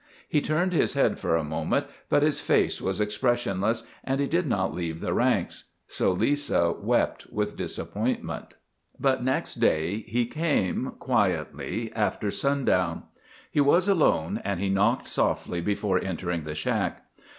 [0.27, 4.47] He turned his head for a moment, but his face was expressionless, and he did
[4.47, 5.65] not leave the ranks.
[5.87, 8.55] So Lisa wept with disappointment.
[8.99, 13.03] But next day he came, quietly, after sundown.
[13.51, 17.05] He was alone and he knocked softly before entering the shack.